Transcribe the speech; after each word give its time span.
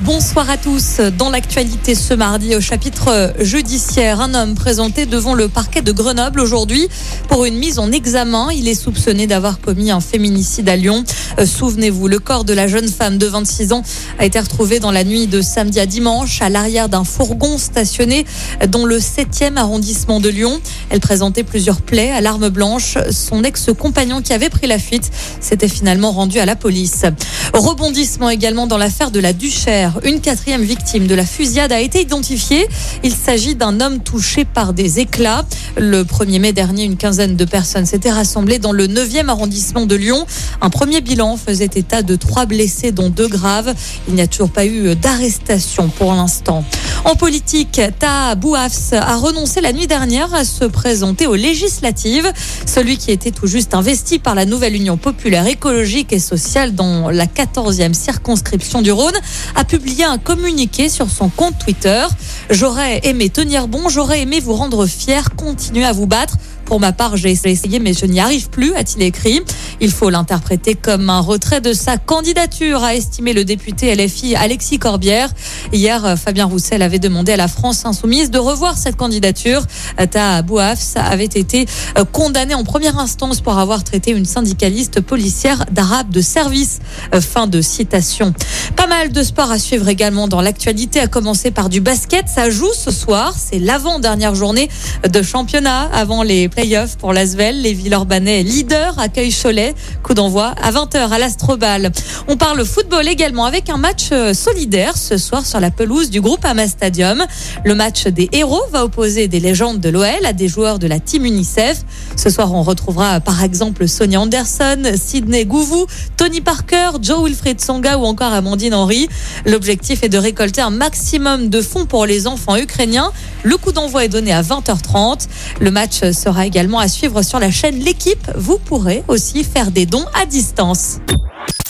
Bonsoir 0.00 0.50
à 0.50 0.56
tous. 0.56 1.00
Dans 1.16 1.30
l'actualité 1.30 1.94
ce 1.94 2.14
mardi 2.14 2.56
au 2.56 2.60
chapitre 2.60 3.32
judiciaire, 3.38 4.20
un 4.20 4.34
homme 4.34 4.56
présenté 4.56 5.06
devant 5.06 5.34
le 5.34 5.48
parquet 5.48 5.82
de 5.82 5.92
Grenoble 5.92 6.40
aujourd'hui 6.40 6.88
pour 7.28 7.44
une 7.44 7.56
mise 7.56 7.78
en 7.78 7.92
examen. 7.92 8.48
Il 8.52 8.66
est 8.66 8.74
soupçonné 8.74 9.28
d'avoir 9.28 9.60
commis 9.60 9.92
un 9.92 10.00
féminicide 10.00 10.68
à 10.68 10.74
Lyon. 10.74 11.04
Euh, 11.38 11.46
souvenez-vous, 11.46 12.08
le 12.08 12.18
corps 12.18 12.44
de 12.44 12.52
la 12.52 12.66
jeune 12.66 12.88
femme 12.88 13.18
de 13.18 13.26
26 13.26 13.72
ans 13.72 13.82
a 14.18 14.24
été 14.24 14.40
retrouvé 14.40 14.80
dans 14.80 14.90
la 14.90 15.04
nuit 15.04 15.28
de 15.28 15.40
samedi 15.40 15.78
à 15.78 15.86
dimanche 15.86 16.42
à 16.42 16.48
l'arrière 16.48 16.88
d'un 16.88 17.04
fourgon 17.04 17.56
stationné 17.56 18.26
dans 18.68 18.86
le 18.86 18.98
7e 18.98 19.56
arrondissement 19.56 20.18
de 20.18 20.28
Lyon. 20.28 20.60
Elle 20.90 21.00
présentait 21.00 21.44
plusieurs 21.44 21.80
plaies 21.80 22.10
à 22.10 22.20
l'arme 22.20 22.48
blanche. 22.48 22.98
Son 23.12 23.44
ex-compagnon 23.44 24.22
qui 24.22 24.32
avait 24.32 24.50
pris 24.50 24.66
la 24.66 24.80
fuite 24.80 25.12
s'était 25.40 25.68
finalement 25.68 26.10
rendu 26.10 26.40
à 26.40 26.46
la 26.46 26.56
police. 26.56 27.04
Rebondissement 27.52 28.28
également 28.28 28.66
dans 28.66 28.78
l'affaire 28.78 29.12
de 29.12 29.20
la 29.20 29.32
Duchère. 29.32 29.84
Une 30.02 30.20
quatrième 30.20 30.62
victime 30.62 31.06
de 31.06 31.14
la 31.14 31.24
fusillade 31.24 31.72
a 31.72 31.80
été 31.80 32.00
identifiée. 32.00 32.66
Il 33.02 33.12
s'agit 33.12 33.54
d'un 33.54 33.80
homme 33.80 34.00
touché 34.00 34.44
par 34.44 34.72
des 34.72 34.98
éclats. 34.98 35.44
Le 35.76 36.02
1er 36.02 36.40
mai 36.40 36.52
dernier, 36.52 36.84
une 36.84 36.96
quinzaine 36.96 37.36
de 37.36 37.44
personnes 37.44 37.86
s'étaient 37.86 38.10
rassemblées 38.10 38.58
dans 38.58 38.72
le 38.72 38.86
9e 38.86 39.28
arrondissement 39.28 39.86
de 39.86 39.94
Lyon. 39.94 40.26
Un 40.60 40.70
premier 40.70 41.00
bilan 41.00 41.36
faisait 41.36 41.70
état 41.74 42.02
de 42.02 42.16
trois 42.16 42.46
blessés, 42.46 42.92
dont 42.92 43.10
deux 43.10 43.28
graves. 43.28 43.72
Il 44.08 44.14
n'y 44.14 44.20
a 44.20 44.26
toujours 44.26 44.50
pas 44.50 44.66
eu 44.66 44.94
d'arrestation 44.96 45.88
pour 45.88 46.12
l'instant. 46.12 46.64
En 47.04 47.16
politique, 47.16 47.82
Taha 47.98 48.34
Bouafs 48.34 48.94
a 48.94 49.16
renoncé 49.16 49.60
la 49.60 49.74
nuit 49.74 49.86
dernière 49.86 50.32
à 50.34 50.42
se 50.42 50.64
présenter 50.64 51.26
aux 51.26 51.34
législatives. 51.34 52.32
Celui 52.64 52.96
qui 52.96 53.10
était 53.10 53.30
tout 53.30 53.46
juste 53.46 53.74
investi 53.74 54.18
par 54.18 54.34
la 54.34 54.46
nouvelle 54.46 54.74
Union 54.74 54.96
populaire 54.96 55.46
écologique 55.46 56.14
et 56.14 56.18
sociale 56.18 56.74
dans 56.74 57.10
la 57.10 57.26
14e 57.26 57.92
circonscription 57.92 58.80
du 58.80 58.90
Rhône 58.90 59.12
a 59.54 59.64
publié 59.64 60.04
un 60.04 60.16
communiqué 60.16 60.88
sur 60.88 61.10
son 61.10 61.28
compte 61.28 61.58
Twitter. 61.58 62.06
J'aurais 62.48 63.00
aimé 63.02 63.28
tenir 63.28 63.68
bon, 63.68 63.90
j'aurais 63.90 64.22
aimé 64.22 64.40
vous 64.40 64.54
rendre 64.54 64.86
fier, 64.86 65.34
continuer 65.36 65.84
à 65.84 65.92
vous 65.92 66.06
battre. 66.06 66.38
Pour 66.64 66.80
ma 66.80 66.92
part, 66.92 67.16
j'ai 67.16 67.30
essayé, 67.30 67.78
mais 67.78 67.92
je 67.92 68.06
n'y 68.06 68.20
arrive 68.20 68.48
plus, 68.50 68.74
a-t-il 68.74 69.02
écrit. 69.02 69.40
Il 69.80 69.90
faut 69.90 70.10
l'interpréter 70.10 70.74
comme 70.74 71.10
un 71.10 71.20
retrait 71.20 71.60
de 71.60 71.72
sa 71.72 71.96
candidature, 71.96 72.82
a 72.82 72.94
estimé 72.94 73.32
le 73.32 73.44
député 73.44 73.94
LFI 73.94 74.36
Alexis 74.36 74.78
Corbière. 74.78 75.28
Hier, 75.72 76.16
Fabien 76.18 76.46
Roussel 76.46 76.82
avait 76.82 76.98
demandé 76.98 77.32
à 77.32 77.36
la 77.36 77.48
France 77.48 77.84
insoumise 77.84 78.30
de 78.30 78.38
revoir 78.38 78.78
cette 78.78 78.96
candidature. 78.96 79.62
Ta 80.10 80.42
Bouafs 80.42 80.96
avait 80.96 81.24
été 81.24 81.66
euh, 81.98 82.04
condamné 82.04 82.54
en 82.54 82.64
première 82.64 82.98
instance 82.98 83.40
pour 83.40 83.58
avoir 83.58 83.84
traité 83.84 84.12
une 84.12 84.24
syndicaliste 84.24 85.00
policière 85.00 85.64
d'arabe 85.70 86.10
de 86.10 86.20
service. 86.20 86.80
Euh, 87.14 87.20
fin 87.20 87.46
de 87.46 87.60
citation. 87.60 88.32
Pas 88.76 88.86
mal 88.86 89.12
de 89.12 89.22
sports 89.22 89.50
à 89.50 89.58
suivre 89.58 89.88
également 89.88 90.28
dans 90.28 90.40
l'actualité, 90.40 91.00
à 91.00 91.06
commencer 91.06 91.50
par 91.50 91.68
du 91.68 91.80
basket. 91.80 92.28
Ça 92.28 92.50
joue 92.50 92.72
ce 92.72 92.90
soir. 92.90 93.34
C'est 93.36 93.58
l'avant-dernière 93.58 94.34
journée 94.34 94.68
de 95.08 95.22
championnat 95.22 95.90
avant 95.92 96.22
les 96.22 96.48
playoffs 96.54 96.96
pour 96.96 97.12
l'Asvel. 97.12 97.60
Les 97.62 97.72
Villeurbanais 97.72 98.42
leaders 98.42 98.98
accueillent 98.98 99.34
Cholet. 99.34 99.74
Coup 100.02 100.14
d'envoi 100.14 100.54
à 100.62 100.70
20h 100.70 101.10
à 101.10 101.18
l'Astrobal. 101.18 101.90
On 102.28 102.36
parle 102.36 102.64
football 102.64 103.08
également 103.08 103.44
avec 103.44 103.68
un 103.70 103.76
match 103.76 104.10
euh, 104.12 104.32
solidaire 104.34 104.96
ce 104.96 105.18
soir 105.18 105.44
sur 105.44 105.60
la 105.60 105.70
pelouse 105.70 106.10
du 106.10 106.20
groupe 106.20 106.44
Ama 106.44 106.68
Stadium. 106.68 107.24
Le 107.64 107.74
match 107.74 108.06
des 108.06 108.28
héros 108.32 108.62
va 108.70 108.84
opposer 108.84 109.26
des 109.26 109.40
légendes 109.40 109.80
de 109.80 109.88
l'OL 109.88 110.24
à 110.24 110.32
des 110.32 110.48
joueurs 110.48 110.78
de 110.78 110.86
la 110.86 111.00
team 111.00 111.24
UNICEF. 111.24 111.82
Ce 112.16 112.30
soir, 112.30 112.54
on 112.54 112.62
retrouvera 112.62 113.20
par 113.20 113.42
exemple 113.42 113.88
Sonia 113.88 114.20
Anderson, 114.20 114.82
Sidney 114.96 115.44
Gouvou, 115.44 115.86
Tony 116.16 116.40
Parker, 116.40 116.90
Joe 117.02 117.24
Wilfried 117.24 117.60
Songa 117.60 117.98
ou 117.98 118.04
encore 118.04 118.32
Amandine 118.32 118.74
Henry. 118.74 119.08
L'objectif 119.44 120.02
est 120.02 120.08
de 120.08 120.18
récolter 120.18 120.60
un 120.60 120.70
maximum 120.70 121.48
de 121.48 121.60
fonds 121.60 121.86
pour 121.86 122.06
les 122.06 122.26
enfants 122.26 122.56
ukrainiens. 122.56 123.10
Le 123.42 123.56
coup 123.56 123.72
d'envoi 123.72 124.04
est 124.04 124.08
donné 124.08 124.32
à 124.32 124.42
20h30. 124.42 125.26
Le 125.60 125.70
match 125.70 126.02
sera 126.44 126.46
également 126.46 126.78
à 126.78 126.88
suivre 126.88 127.22
sur 127.22 127.38
la 127.38 127.50
chaîne 127.50 127.78
L'équipe. 127.78 128.30
Vous 128.36 128.58
pourrez 128.58 129.02
aussi 129.08 129.44
faire 129.44 129.70
des 129.70 129.86
dons 129.86 130.04
à 130.14 130.26
distance. 130.26 130.98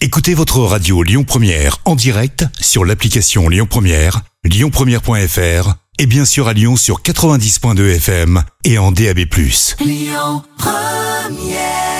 Écoutez 0.00 0.34
votre 0.34 0.60
radio 0.60 1.02
Lyon 1.02 1.24
Première 1.24 1.78
en 1.84 1.94
direct 1.94 2.44
sur 2.60 2.84
l'application 2.84 3.48
Lyon 3.48 3.66
Première, 3.68 4.22
lyonpremière.fr 4.44 5.74
et 5.98 6.06
bien 6.06 6.24
sûr 6.24 6.48
à 6.48 6.52
Lyon 6.52 6.76
sur 6.76 7.02
90.2 7.02 7.96
FM 7.96 8.42
et 8.64 8.78
en 8.78 8.92
DAB+. 8.92 9.18
Lyon 9.80 10.42
Première 10.56 11.99